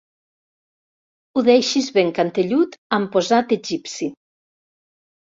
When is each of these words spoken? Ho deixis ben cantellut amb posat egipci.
Ho 1.35 1.43
deixis 1.49 1.91
ben 1.99 2.11
cantellut 2.21 2.77
amb 3.01 3.15
posat 3.19 3.57
egipci. 3.63 4.13